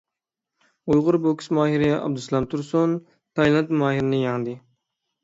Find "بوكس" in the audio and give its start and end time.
1.25-1.51